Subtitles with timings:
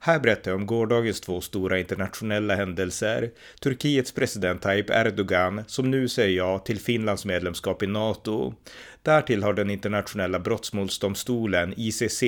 [0.00, 3.30] Här berättar jag om gårdagens två stora internationella händelser.
[3.60, 8.54] Turkiets president Tayyip Erdogan, som nu säger ja till Finlands medlemskap i NATO.
[9.02, 12.22] Därtill har den internationella brottmålsdomstolen, ICC,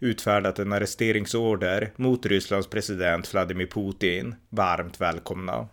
[0.00, 4.34] utfärdat en arresteringsorder mot Rysslands president Vladimir Putin.
[4.48, 5.68] Varmt välkomna!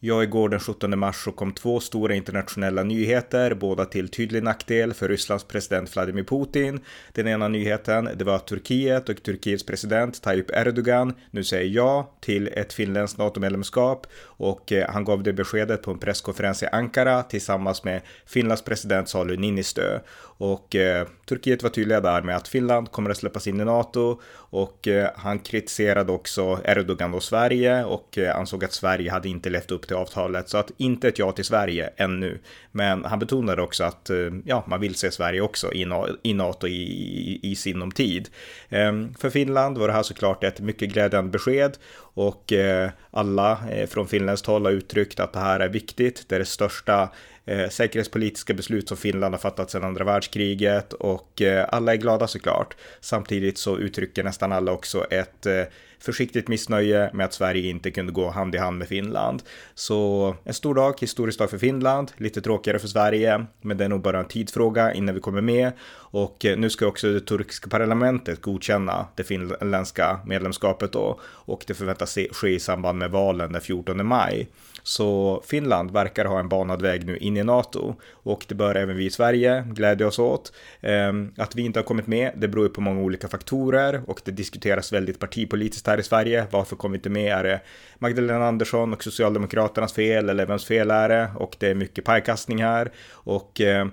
[0.00, 4.94] Ja, igår den 17 mars så kom två stora internationella nyheter, båda till tydlig nackdel
[4.94, 6.80] för Rysslands president Vladimir Putin.
[7.12, 12.14] Den ena nyheten, det var att Turkiet och Turkiets president Tayyip Erdogan nu säger ja
[12.20, 14.06] till ett finländskt NATO-medlemskap
[14.38, 19.08] och eh, han gav det beskedet på en presskonferens i Ankara tillsammans med Finlands president
[19.08, 20.00] Sauli Niinistö.
[20.20, 24.20] Och eh, Turkiet var tydliga där med att Finland kommer att släppas in i NATO
[24.50, 29.50] och eh, han kritiserade också Erdogan och Sverige och eh, ansåg att Sverige hade inte
[29.50, 30.48] levt upp till avtalet.
[30.48, 32.38] Så att inte ett ja till Sverige ännu.
[32.72, 35.86] Men han betonade också att eh, ja, man vill se Sverige också i,
[36.22, 38.28] i NATO i, i, i sinom tid.
[38.68, 43.86] Ehm, för Finland var det här såklart ett mycket glädjande besked och eh, alla eh,
[43.88, 46.24] från finländskt håll har uttryckt att det här är viktigt.
[46.28, 47.10] Det är det största
[47.48, 52.26] eh, säkerhetspolitiska beslut som Finland har fattat sedan andra världskriget och eh, alla är glada
[52.26, 52.76] såklart.
[53.00, 55.62] Samtidigt så uttrycker nästan alla också ett eh,
[56.00, 59.42] försiktigt missnöje med att Sverige inte kunde gå hand i hand med Finland.
[59.74, 63.88] Så en stor dag, historisk dag för Finland, lite tråkigare för Sverige, men det är
[63.88, 65.72] nog bara en tidsfråga innan vi kommer med.
[65.90, 71.74] Och eh, nu ska också det turkiska parlamentet godkänna det finländska medlemskapet då och det
[71.74, 74.48] förväntas ske i samband med valen den 14 maj.
[74.82, 78.96] Så Finland verkar ha en banad väg nu in i NATO och det bör även
[78.96, 80.52] vi i Sverige glädja oss åt.
[80.80, 84.20] Ehm, att vi inte har kommit med, det beror ju på många olika faktorer och
[84.24, 86.46] det diskuteras väldigt partipolitiskt här i Sverige.
[86.50, 87.32] Varför kom vi inte med?
[87.32, 87.60] Är det
[87.98, 91.30] Magdalena Andersson och Socialdemokraternas fel eller vems fel är det?
[91.36, 93.86] Och det är mycket pajkastning här och Eh,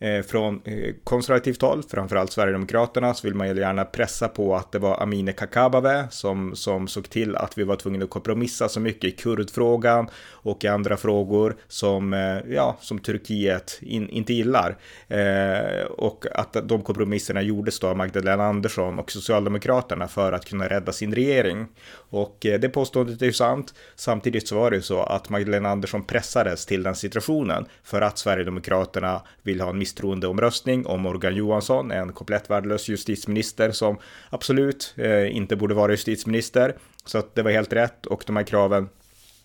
[0.00, 4.72] Eh, från eh, konservativt håll, framförallt Sverigedemokraterna, så vill man ju gärna pressa på att
[4.72, 8.80] det var Amineh Kakabaveh som, som såg till att vi var tvungna att kompromissa så
[8.80, 14.76] mycket i kurdfrågan och i andra frågor som, eh, ja, som Turkiet in, inte gillar.
[15.08, 20.68] Eh, och att de kompromisserna gjordes då av Magdalena Andersson och Socialdemokraterna för att kunna
[20.68, 21.66] rädda sin regering.
[22.10, 23.74] Och eh, det påståendet är ju sant.
[23.96, 28.18] Samtidigt så var det ju så att Magdalena Andersson pressades till den situationen för att
[28.18, 33.98] Sverigedemokraterna vill ha en misstroendeomröstning om Morgan Johansson, en komplett värdelös justitieminister som
[34.30, 36.76] absolut eh, inte borde vara justitieminister.
[37.04, 38.88] Så att det var helt rätt och de här kraven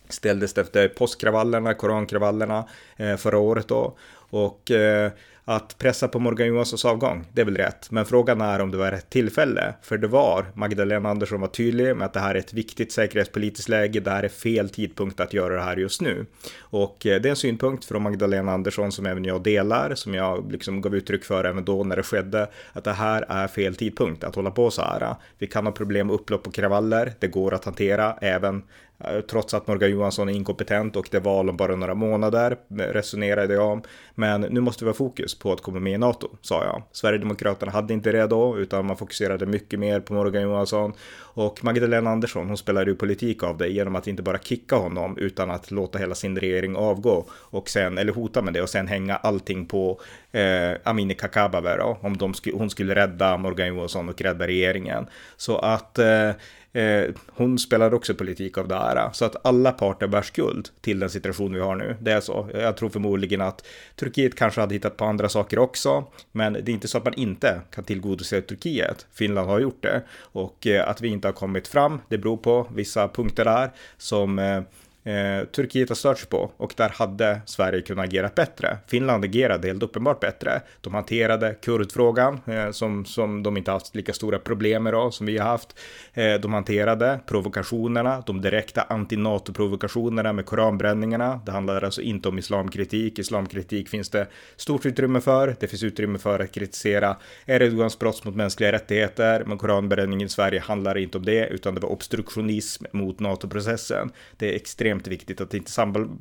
[0.10, 2.68] ställdes efter påskkravallerna, korankravallerna
[2.98, 3.98] eh, förra året då.
[4.34, 5.12] Och eh,
[5.46, 7.92] att pressa på Morgan Johanssons avgång, det är väl rätt.
[7.92, 9.74] Men frågan är om det var rätt tillfälle.
[9.82, 13.70] För det var, Magdalena Andersson var tydlig med att det här är ett viktigt säkerhetspolitiskt
[13.70, 16.26] läge, det här är fel tidpunkt att göra det här just nu.
[16.60, 20.52] Och eh, det är en synpunkt från Magdalena Andersson som även jag delar, som jag
[20.52, 24.24] liksom gav uttryck för även då när det skedde, att det här är fel tidpunkt
[24.24, 25.16] att hålla på så här.
[25.38, 28.64] Vi kan ha problem med upplopp och kravaller, det går att hantera även
[29.04, 32.58] Eh, trots att Morgan Johansson är inkompetent och det är val om bara några månader,
[32.70, 33.82] eh, resonerade jag om.
[34.16, 36.84] Men nu måste vi ha fokus på att komma med i NATO, sa jag.
[36.92, 40.94] Sverigedemokraterna hade inte det då, utan man fokuserade mycket mer på Morgan Johansson.
[41.36, 45.18] Och Magdalena Andersson, hon spelade ju politik av det genom att inte bara kicka honom,
[45.18, 48.88] utan att låta hela sin regering avgå och sen, eller hota med det och sen
[48.88, 54.10] hänga allting på eh, Amineh Kakabaveh då, om de sk hon skulle rädda Morgan Johansson
[54.10, 55.06] och rädda regeringen.
[55.38, 56.32] Så att eh,
[56.74, 61.00] Eh, hon spelade också politik av det här, så att alla parter bär skuld till
[61.00, 61.96] den situation vi har nu.
[62.02, 62.50] Det är så.
[62.54, 66.70] Jag tror förmodligen att Turkiet kanske hade hittat på andra saker också, men det är
[66.70, 69.06] inte så att man inte kan tillgodose Turkiet.
[69.14, 72.68] Finland har gjort det och eh, att vi inte har kommit fram, det beror på
[72.76, 74.62] vissa punkter där som eh,
[75.04, 78.78] eh, Turkiet har stört sig på och där hade Sverige kunnat agera bättre.
[78.88, 80.62] Finland agerade helt uppenbart bättre.
[80.82, 85.26] De hanterade kurdfrågan eh, som, som de inte haft lika stora problem med då, som
[85.26, 85.80] vi har haft.
[86.14, 91.42] Eh, de hanterade provokationerna, de direkta anti-NATO-provokationerna med koranbränningarna.
[91.46, 93.20] Det handlar alltså inte om islamkritik.
[93.20, 95.56] Islamkritik finns det stort utrymme för.
[95.60, 100.60] Det finns utrymme för att kritisera Erdogans brott mot mänskliga rättigheter, men koranbränningen i Sverige
[100.60, 104.12] handlar inte om det, utan det var obstruktionism mot NATO-processen.
[104.38, 105.72] Det är extremt extremt viktigt att inte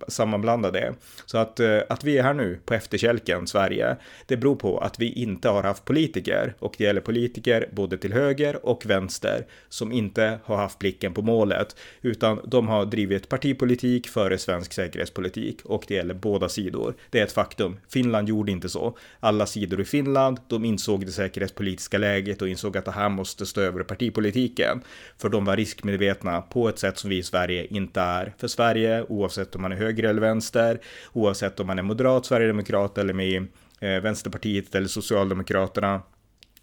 [0.08, 0.94] sammanblanda det.
[1.26, 3.96] Så att, eh, att vi är här nu på efterkälken, Sverige,
[4.26, 8.12] det beror på att vi inte har haft politiker och det gäller politiker både till
[8.12, 14.08] höger och vänster som inte har haft blicken på målet utan de har drivit partipolitik
[14.08, 16.94] före svensk säkerhetspolitik och det gäller båda sidor.
[17.10, 17.76] Det är ett faktum.
[17.88, 18.96] Finland gjorde inte så.
[19.20, 23.46] Alla sidor i Finland, de insåg det säkerhetspolitiska läget och insåg att det här måste
[23.46, 24.82] stå över partipolitiken.
[25.18, 28.32] För de var riskmedvetna på ett sätt som vi i Sverige inte är.
[28.38, 28.61] För Sverige,
[29.08, 30.80] oavsett om man är höger eller vänster,
[31.12, 33.36] oavsett om man är moderat, sverigedemokrat eller med i
[33.80, 36.02] eh, Vänsterpartiet eller Socialdemokraterna,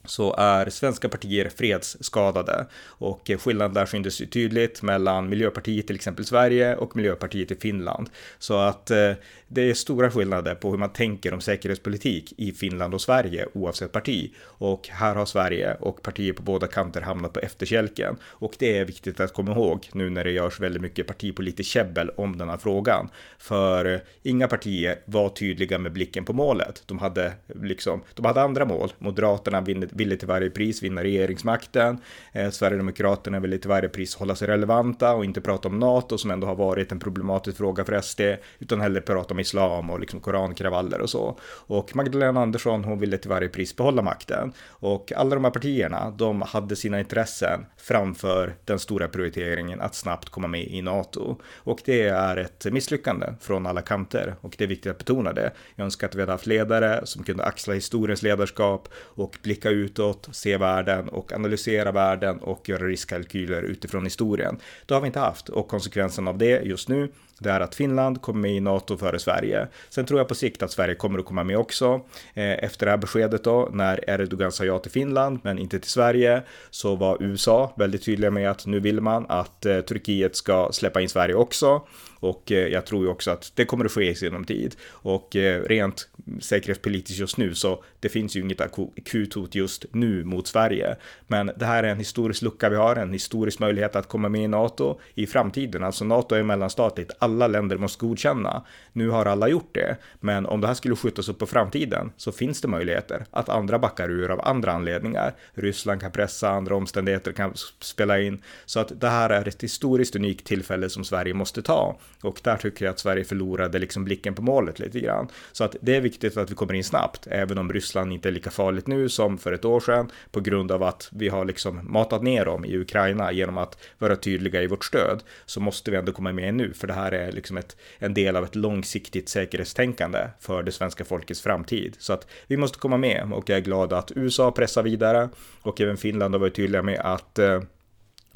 [0.05, 6.25] så är svenska partier fredsskadade och skillnaden där syntes ju tydligt mellan Miljöpartiet till exempel
[6.25, 8.09] Sverige och Miljöpartiet i Finland.
[8.39, 9.11] Så att eh,
[9.47, 13.91] det är stora skillnader på hur man tänker om säkerhetspolitik i Finland och Sverige oavsett
[13.91, 14.31] parti.
[14.41, 18.17] Och här har Sverige och partier på båda kanter hamnat på efterkälken.
[18.23, 22.09] Och det är viktigt att komma ihåg nu när det görs väldigt mycket partipolitiskt käbbel
[22.09, 23.09] om den här frågan.
[23.37, 26.83] För eh, inga partier var tydliga med blicken på målet.
[26.85, 28.93] De hade liksom, de hade andra mål.
[28.99, 31.97] Moderaterna vinner ville till varje pris vinna regeringsmakten.
[32.31, 36.31] Eh, Sverigedemokraterna ville till varje pris hålla sig relevanta och inte prata om NATO som
[36.31, 38.21] ändå har varit en problematisk fråga för SD,
[38.59, 41.37] utan hellre prata om islam och liksom korankravaller och så.
[41.43, 44.53] Och Magdalena Andersson, hon ville till varje pris behålla makten.
[44.69, 50.29] Och alla de här partierna, de hade sina intressen framför den stora prioriteringen att snabbt
[50.29, 51.41] komma med i NATO.
[51.55, 55.51] Och det är ett misslyckande från alla kanter och det är viktigt att betona det.
[55.75, 60.29] Jag önskar att vi hade haft ledare som kunde axla historiens ledarskap och blicka utåt,
[60.31, 64.57] se världen och analysera världen och göra riskkalkyler utifrån historien.
[64.85, 68.21] Det har vi inte haft och konsekvensen av det just nu det är att Finland
[68.21, 69.67] kommer med i NATO före Sverige.
[69.89, 72.01] Sen tror jag på sikt att Sverige kommer att komma med också.
[72.33, 75.91] Eh, efter det här beskedet då, när Erdogan sa ja till Finland, men inte till
[75.91, 80.69] Sverige, så var USA väldigt tydliga med att nu vill man att eh, Turkiet ska
[80.71, 81.81] släppa in Sverige också.
[82.19, 84.75] Och eh, jag tror ju också att det kommer att ske i sinom tid.
[84.89, 86.09] Och eh, rent
[86.39, 90.95] säkerhetspolitiskt just nu så det finns ju inget akut hot just nu mot Sverige.
[91.27, 94.43] Men det här är en historisk lucka vi har, en historisk möjlighet att komma med
[94.43, 95.83] i NATO i framtiden.
[95.83, 98.63] Alltså NATO är mellanstatligt, alla länder måste godkänna.
[98.93, 102.31] Nu har alla gjort det, men om det här skulle skjutas upp på framtiden så
[102.31, 105.33] finns det möjligheter att andra backar ur av andra anledningar.
[105.53, 108.41] Ryssland kan pressa, andra omständigheter kan spela in.
[108.65, 111.97] Så att det här är ett historiskt unikt tillfälle som Sverige måste ta.
[112.21, 115.27] Och där tycker jag att Sverige förlorade liksom blicken på målet lite grann.
[115.51, 118.31] Så att det är viktigt att vi kommer in snabbt, även om Ryssland inte är
[118.31, 121.79] lika farligt nu som för ett år sedan, på grund av att vi har liksom
[121.83, 125.97] matat ner dem i Ukraina genom att vara tydliga i vårt stöd, så måste vi
[125.97, 129.29] ändå komma med nu, för det här är liksom ett, en del av ett långsiktigt
[129.29, 131.95] säkerhetstänkande för det svenska folkets framtid.
[131.99, 135.29] Så att vi måste komma med och jag är glad att USA pressar vidare
[135.61, 137.61] och även Finland har varit tydliga med att eh,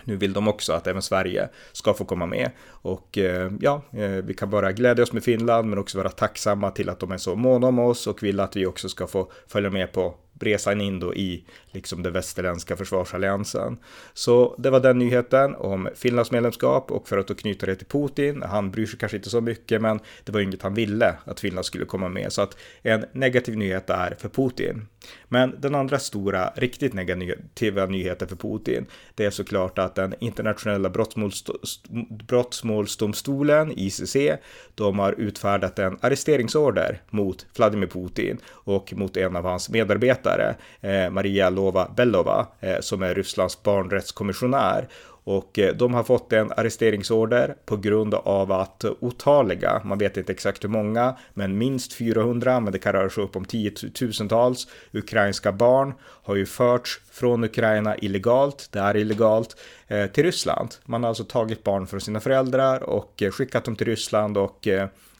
[0.03, 2.51] nu vill de också att även Sverige ska få komma med.
[2.67, 6.71] Och eh, ja, eh, vi kan bara glädja oss med Finland men också vara tacksamma
[6.71, 9.31] till att de är så måna om oss och vill att vi också ska få
[9.47, 13.77] följa med på resan in då i liksom den västerländska försvarsalliansen.
[14.13, 17.87] Så det var den nyheten om Finlands medlemskap och för att då knyta det till
[17.87, 21.39] Putin, han bryr sig kanske inte så mycket men det var inget han ville att
[21.39, 24.87] Finland skulle komma med så att en negativ nyhet är för Putin.
[25.27, 30.91] Men den andra stora riktigt negativa nyheten för Putin det är såklart att den internationella
[32.27, 34.15] brottmålsdomstolen ICC
[34.75, 40.55] de har utfärdat en arresteringsorder mot Vladimir Putin och mot en av hans medarbetare ledare,
[40.81, 44.87] eh, Maria Lova Belova, eh, som är Rysslands barnrättskommissionär.
[45.25, 50.31] Och eh, de har fått en arresteringsorder på grund av att otaliga, man vet inte
[50.31, 55.51] exakt hur många, men minst 400, men det kan röra sig upp om tiotusentals ukrainska
[55.51, 60.69] barn har ju förts från Ukraina illegalt, det är illegalt, eh, till Ryssland.
[60.85, 64.67] Man har alltså tagit barn från sina föräldrar och eh, skickat dem till Ryssland och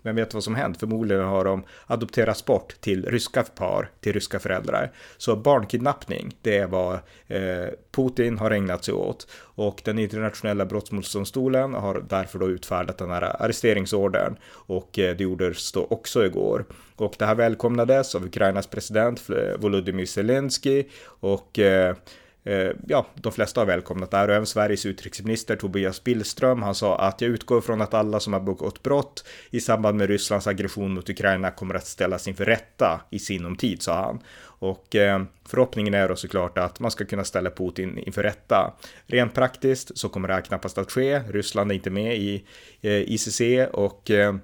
[0.04, 0.80] vem vet vad som hänt?
[0.80, 4.92] Förmodligen har de adopterats bort till ryska par, till ryska föräldrar.
[5.18, 6.94] Så barnkidnappning, det är vad
[7.28, 9.28] eh, Putin har ägnat sig åt.
[9.36, 14.36] Och den internationella brottmålsdomstolen har därför då utfärdat den här arresteringsordern.
[14.52, 16.66] Och eh, det gjordes då också igår.
[16.96, 19.30] Och det här välkomnades av Ukrainas president
[19.60, 20.84] Volodymyr Zelensky
[21.20, 21.96] och eh, Eh,
[22.44, 26.62] Eh, ja, de flesta har välkomnat det här och även Sveriges utrikesminister Tobias Billström.
[26.62, 30.08] Han sa att jag utgår från att alla som har begått brott i samband med
[30.08, 34.20] Rysslands aggression mot Ukraina kommer att ställas inför rätta i sinom tid, sa han.
[34.44, 38.74] Och eh, förhoppningen är då såklart att man ska kunna ställa Putin inför rätta.
[39.08, 41.20] Rent praktiskt så kommer det här knappast att ske.
[41.20, 42.44] Ryssland är inte med i
[42.82, 43.42] eh, ICC
[43.74, 44.36] och eh,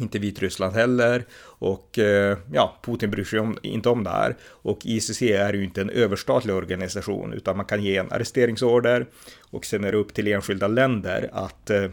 [0.00, 1.24] inte Vitryssland heller
[1.58, 4.36] och eh, ja, Putin bryr sig om, inte om det här.
[4.42, 9.06] Och ICC är ju inte en överstatlig organisation utan man kan ge en arresteringsorder
[9.50, 11.84] och sen är det upp till enskilda länder att eh,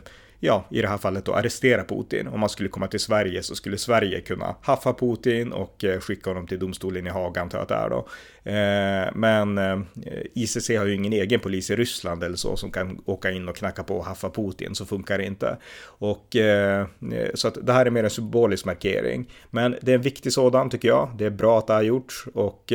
[0.44, 2.28] ja, i det här fallet då arrestera Putin.
[2.28, 6.30] Om man skulle komma till Sverige så skulle Sverige kunna haffa Putin och eh, skicka
[6.30, 8.08] honom till domstolen i Haga antar jag att det är då.
[8.52, 9.80] Eh, men eh,
[10.34, 13.56] ICC har ju ingen egen polis i Ryssland eller så som kan åka in och
[13.56, 15.58] knacka på och haffa Putin, så funkar det inte.
[15.84, 16.36] Och
[17.34, 19.30] så att det här är mer en symbolisk markering.
[19.50, 21.12] Men det är en viktig sådan tycker jag.
[21.18, 22.74] Det är bra att det har gjorts och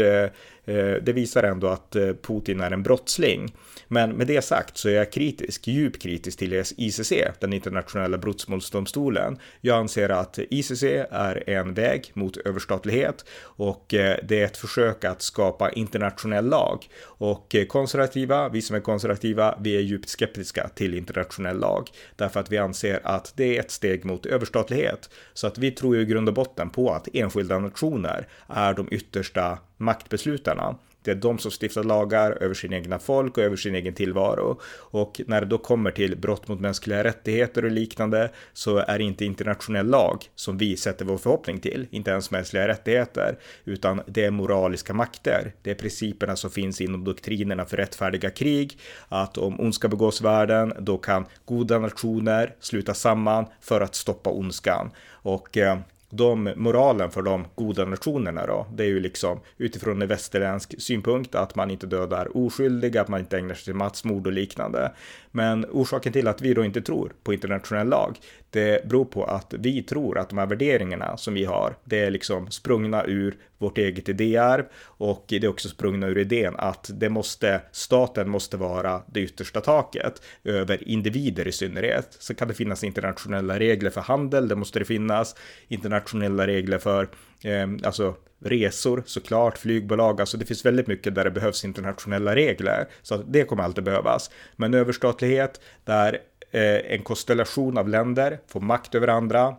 [0.69, 3.55] Eh, det visar ändå att eh, Putin är en brottsling.
[3.89, 9.39] Men med det sagt så är jag kritisk, djupt kritisk till ICC, den internationella brottmålsdomstolen.
[9.61, 15.05] Jag anser att ICC är en väg mot överstatlighet och eh, det är ett försök
[15.05, 16.89] att skapa internationell lag.
[17.03, 22.53] Och konservativa, vi som är konservativa, vi är djupt skeptiska till internationell lag därför att
[22.53, 25.11] vi anser att det är ett steg mot överstatlighet.
[25.35, 28.89] Så att vi tror ju i grund och botten på att enskilda nationer är de
[28.91, 30.77] yttersta maktbeslutarna.
[31.03, 34.61] Det är de som stiftar lagar över sin egna folk och över sin egen tillvaro.
[34.75, 39.05] Och när det då kommer till brott mot mänskliga rättigheter och liknande så är det
[39.05, 44.25] inte internationell lag som vi sätter vår förhoppning till, inte ens mänskliga rättigheter, utan det
[44.25, 45.53] är moraliska makter.
[45.63, 50.73] Det är principerna som finns inom doktrinerna för rättfärdiga krig, att om ondska begås världen,
[50.79, 54.91] då kan goda nationer sluta samman för att stoppa ondskan.
[55.11, 55.79] Och eh,
[56.11, 61.35] de moralen för de goda nationerna då, det är ju liksom utifrån en västerländsk synpunkt
[61.35, 64.93] att man inte dödar oskyldiga, att man inte ägnar sig till massmord och liknande.
[65.31, 68.19] Men orsaken till att vi då inte tror på internationell lag,
[68.51, 72.11] det beror på att vi tror att de här värderingarna som vi har, det är
[72.11, 77.09] liksom sprungna ur vårt eget idéarv och det är också sprungna ur idén att det
[77.09, 82.17] måste, staten måste vara det yttersta taket över individer i synnerhet.
[82.19, 85.35] Så kan det finnas internationella regler för handel, det måste det finnas
[85.69, 87.09] internationella regler för
[87.45, 92.89] eh, alltså resor såklart, flygbolag, alltså det finns väldigt mycket där det behövs internationella regler.
[93.03, 94.31] Så att det kommer alltid behövas.
[94.57, 96.19] Men överstatlighet, där
[96.51, 99.57] eh, en konstellation av länder får makt över andra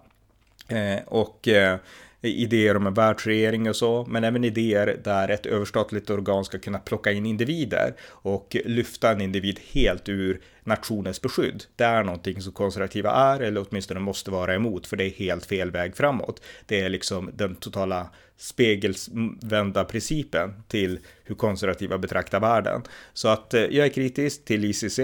[0.68, 1.78] eh, och eh,
[2.22, 6.80] idéer om en världsregering och så, men även idéer där ett överstatligt organ ska kunna
[6.80, 11.64] plocka in individer och lyfta en individ helt ur nationens beskydd.
[11.76, 15.46] Det är någonting som konservativa är, eller åtminstone måste vara emot, för det är helt
[15.46, 16.42] fel väg framåt.
[16.66, 22.82] Det är liksom den totala spegelsvända principen till hur konservativa betraktar världen.
[23.14, 25.00] Så att eh, jag är kritisk till ICC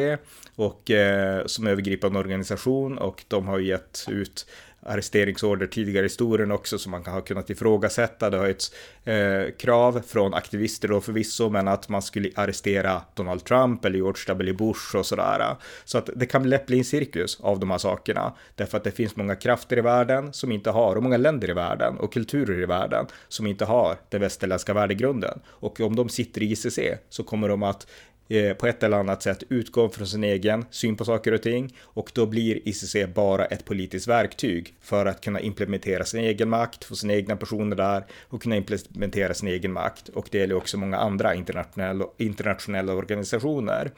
[0.56, 4.46] och eh, som övergripande organisation och de har gett ut
[4.86, 8.30] arresteringsorder tidigare i historien också som man kan ha kunnat ifrågasätta.
[8.30, 8.74] Det har ett
[9.06, 14.24] eh, krav från aktivister då förvisso, men att man skulle arrestera Donald Trump eller George
[14.28, 14.54] W.
[14.54, 15.56] Bush och sådär.
[15.86, 18.92] Så att det kan lätt bli en cirkus av de här sakerna, därför att det
[18.92, 22.62] finns många krafter i världen som inte har, och många länder i världen och kulturer
[22.62, 25.40] i världen som inte har den västerländska värdegrunden.
[25.48, 27.88] Och om de sitter i ICC så kommer de att
[28.28, 31.76] Eh, på ett eller annat sätt utgå från sin egen syn på saker och ting
[31.82, 36.84] och då blir ICC bara ett politiskt verktyg för att kunna implementera sin egen makt,
[36.84, 40.10] få sina egna personer där och kunna implementera sin egen makt.
[40.10, 43.92] Och det gäller också många andra internationella, internationella organisationer.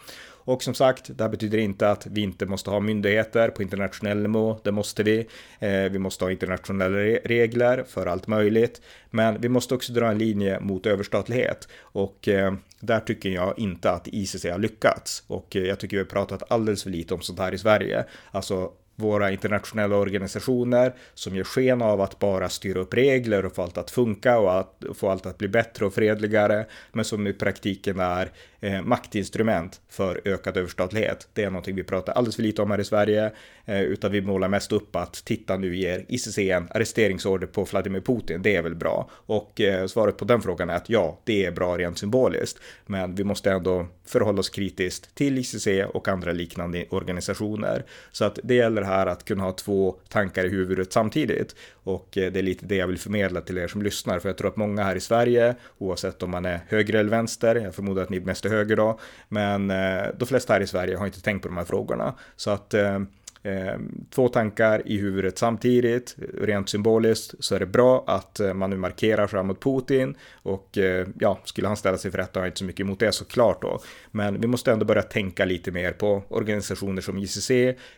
[0.47, 4.17] Och som sagt, det här betyder inte att vi inte måste ha myndigheter på internationell
[4.17, 4.59] nivå.
[4.63, 5.27] Det måste vi.
[5.59, 8.81] Eh, vi måste ha internationella regler för allt möjligt.
[9.09, 11.67] Men vi måste också dra en linje mot överstatlighet.
[11.79, 15.23] Och eh, där tycker jag inte att ICC har lyckats.
[15.27, 18.05] Och eh, jag tycker vi har pratat alldeles för lite om sånt här i Sverige.
[18.31, 23.61] Alltså våra internationella organisationer som ger sken av att bara styra upp regler och få
[23.61, 27.33] allt att funka och att få allt att bli bättre och fredligare, men som i
[27.33, 31.27] praktiken är eh, maktinstrument för ökad överstatlighet.
[31.33, 33.31] Det är någonting vi pratar alldeles för lite om här i Sverige,
[33.65, 38.01] eh, utan vi målar mest upp att titta nu ger ICC en arresteringsorder på Vladimir
[38.01, 38.41] Putin.
[38.41, 39.09] Det är väl bra?
[39.11, 43.15] Och eh, svaret på den frågan är att ja, det är bra rent symboliskt, men
[43.15, 47.85] vi måste ändå förhålla oss kritiskt till ICC och andra liknande organisationer.
[48.11, 51.55] Så att det gäller här att kunna ha två tankar i huvudet samtidigt.
[51.73, 54.37] Och eh, det är lite det jag vill förmedla till er som lyssnar, för jag
[54.37, 58.03] tror att många här i Sverige, oavsett om man är höger eller vänster, jag förmodar
[58.03, 61.21] att ni mest är höger då, men eh, de flesta här i Sverige har inte
[61.21, 62.13] tänkt på de här frågorna.
[62.35, 62.99] Så att eh,
[63.47, 66.15] Ehm, två tankar i huvudet samtidigt.
[66.41, 71.07] Rent symboliskt så är det bra att eh, man nu markerar framåt Putin och eh,
[71.19, 73.61] ja, skulle han ställa sig för rätta har jag inte så mycket emot det såklart
[73.61, 73.79] då.
[74.11, 77.51] Men vi måste ändå börja tänka lite mer på organisationer som ICC,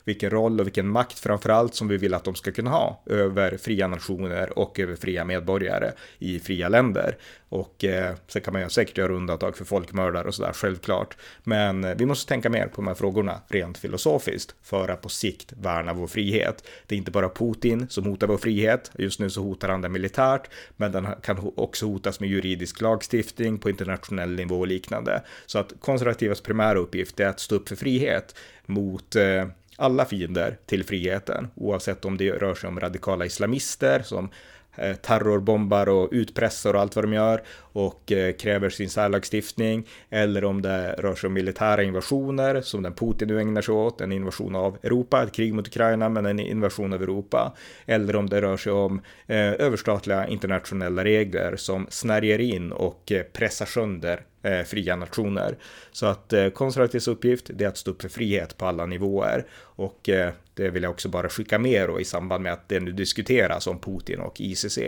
[0.04, 3.58] vilken roll och vilken makt framförallt som vi vill att de ska kunna ha över
[3.58, 7.18] fria nationer och över fria medborgare i fria länder.
[7.50, 11.18] Och eh, sen kan man ju säkert göra undantag för folkmördare och sådär, självklart.
[11.44, 15.10] Men eh, vi måste tänka mer på de här frågorna rent filosofiskt för att på
[15.10, 16.64] sikt värna vår frihet.
[16.88, 18.92] Det är inte bara Putin som hotar vår frihet.
[18.98, 23.58] Just nu så hotar han den militärt, men den kan också hotas med juridisk lagstiftning
[23.58, 25.24] på internationell nivå och liknande.
[25.46, 29.46] Så att konservativas primära uppgift är att stå upp för frihet mot eh,
[29.80, 34.30] alla fiender till friheten, oavsett om det rör sig om radikala islamister som
[34.76, 40.44] Eh, terrorbombar och utpressar och allt vad de gör och eh, kräver sin särlagstiftning eller
[40.44, 44.12] om det rör sig om militära invasioner som den Putin nu ägnar sig åt, en
[44.12, 47.54] invasion av Europa, ett krig mot Ukraina men en invasion av Europa
[47.86, 53.24] eller om det rör sig om eh, överstatliga internationella regler som snärjer in och eh,
[53.24, 55.58] pressar sönder Eh, fria nationer.
[55.92, 60.10] Så att eh, konservativs uppgift är att stå upp för frihet på alla nivåer och
[60.10, 62.92] eh, det vill jag också bara skicka med då i samband med att det nu
[62.92, 64.80] diskuteras om Putin och ICC.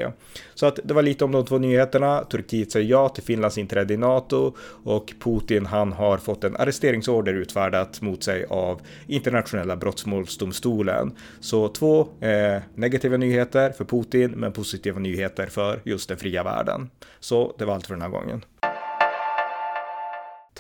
[0.55, 2.23] Så att det var lite om de två nyheterna.
[2.23, 7.33] Turkiet säger ja till Finlands inträde i NATO och Putin han har fått en arresteringsorder
[7.33, 11.15] utfärdat mot sig av internationella brottmålsdomstolen.
[11.39, 16.89] Så två eh, negativa nyheter för Putin men positiva nyheter för just den fria världen.
[17.19, 18.41] Så det var allt för den här gången.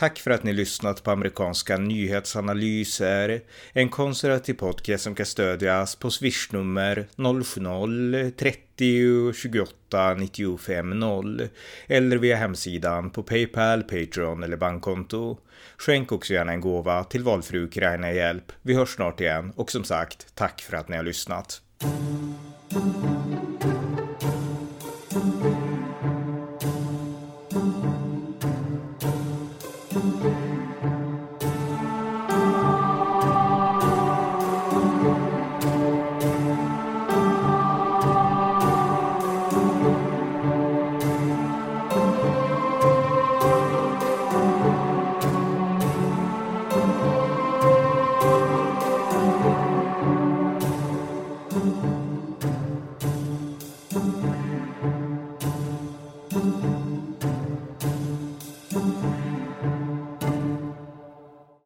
[0.01, 3.41] Tack för att ni lyssnat på amerikanska nyhetsanalyser.
[3.73, 11.47] En konservativ podcast som kan stödjas på swishnummer 070-30 28 95 0
[11.87, 15.37] eller via hemsidan på Paypal, Patreon eller bankkonto.
[15.77, 18.51] Skänk också gärna en gåva till valfri Ukraina-hjälp.
[18.61, 21.61] Vi hörs snart igen och som sagt, tack för att ni har lyssnat.